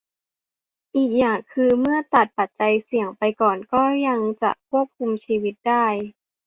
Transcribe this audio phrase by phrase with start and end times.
[0.95, 5.85] อีกอย่างคือเมื่อตัดปัจจัยเสี่ยงไปก่อนก็ยังจะควบคุมชีวิตได้